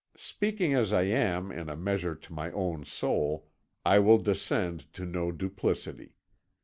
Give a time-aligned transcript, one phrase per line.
[0.17, 3.51] "Speaking as I am in a measure to my own soul,
[3.85, 6.15] I will descend to no duplicity.